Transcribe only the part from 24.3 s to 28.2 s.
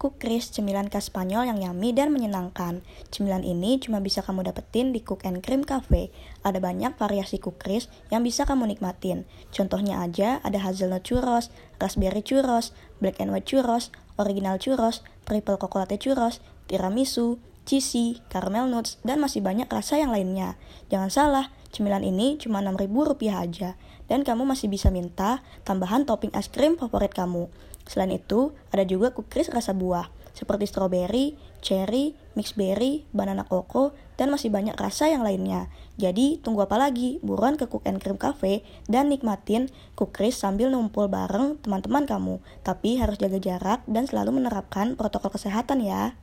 masih bisa minta tambahan topping es krim favorit kamu. Selain